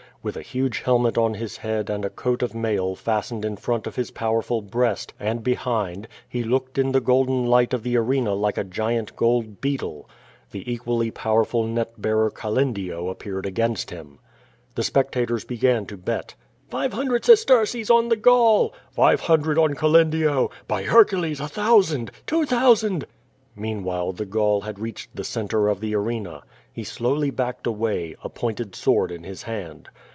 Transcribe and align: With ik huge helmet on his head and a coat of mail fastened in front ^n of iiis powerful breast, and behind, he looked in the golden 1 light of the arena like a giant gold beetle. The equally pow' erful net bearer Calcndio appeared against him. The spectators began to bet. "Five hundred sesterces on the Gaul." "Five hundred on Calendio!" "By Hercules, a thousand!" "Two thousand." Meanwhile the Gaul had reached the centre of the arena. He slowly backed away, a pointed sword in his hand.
With 0.23 0.37
ik 0.37 0.45
huge 0.45 0.81
helmet 0.83 1.17
on 1.17 1.33
his 1.33 1.57
head 1.57 1.89
and 1.89 2.05
a 2.05 2.09
coat 2.11 2.43
of 2.43 2.53
mail 2.53 2.93
fastened 2.93 3.43
in 3.43 3.57
front 3.57 3.85
^n 3.85 3.87
of 3.87 3.95
iiis 3.95 4.13
powerful 4.13 4.61
breast, 4.61 5.13
and 5.19 5.43
behind, 5.43 6.07
he 6.29 6.43
looked 6.43 6.77
in 6.77 6.91
the 6.91 7.01
golden 7.01 7.41
1 7.41 7.45
light 7.49 7.73
of 7.73 7.81
the 7.81 7.97
arena 7.97 8.35
like 8.35 8.55
a 8.59 8.63
giant 8.63 9.15
gold 9.15 9.61
beetle. 9.61 10.07
The 10.51 10.71
equally 10.71 11.09
pow' 11.09 11.33
erful 11.37 11.65
net 11.67 11.99
bearer 11.99 12.29
Calcndio 12.29 13.09
appeared 13.09 13.47
against 13.47 13.89
him. 13.89 14.19
The 14.75 14.83
spectators 14.83 15.43
began 15.43 15.87
to 15.87 15.97
bet. 15.97 16.35
"Five 16.69 16.93
hundred 16.93 17.25
sesterces 17.25 17.89
on 17.89 18.09
the 18.09 18.15
Gaul." 18.15 18.75
"Five 18.91 19.21
hundred 19.21 19.57
on 19.57 19.73
Calendio!" 19.73 20.51
"By 20.67 20.83
Hercules, 20.83 21.39
a 21.39 21.47
thousand!" 21.47 22.11
"Two 22.27 22.45
thousand." 22.45 23.07
Meanwhile 23.55 24.11
the 24.11 24.27
Gaul 24.27 24.61
had 24.61 24.77
reached 24.77 25.15
the 25.15 25.23
centre 25.23 25.67
of 25.67 25.79
the 25.79 25.95
arena. 25.95 26.43
He 26.71 26.83
slowly 26.83 27.31
backed 27.31 27.65
away, 27.65 28.15
a 28.23 28.29
pointed 28.29 28.75
sword 28.75 29.11
in 29.11 29.23
his 29.23 29.43
hand. 29.43 29.89